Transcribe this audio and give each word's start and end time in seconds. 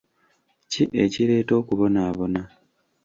Ki 0.71 0.83
ekireeta 1.03 1.53
okubonaabona? 1.61 2.41